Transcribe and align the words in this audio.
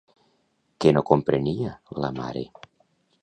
Què 0.85 0.93
no 0.95 1.03
comprenia, 1.09 1.73
la 2.05 2.11
mare? 2.21 2.45